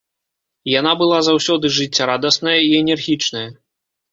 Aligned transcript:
Яна 0.79 0.93
была 1.01 1.19
заўсёды 1.27 1.65
жыццярадасная 1.77 2.57
і 2.71 2.75
энергічная. 2.81 3.49